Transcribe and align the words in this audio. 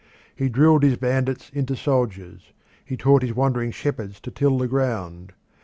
He 0.35 0.49
drilled 0.49 0.81
his 0.81 0.97
bandits 0.97 1.51
into 1.53 1.75
soldiers; 1.75 2.53
he 2.83 2.97
taught 2.97 3.21
his 3.21 3.35
wandering 3.35 3.69
shepherds 3.69 4.19
to 4.21 4.31
till 4.31 4.57
the 4.57 4.67
ground. 4.67 5.31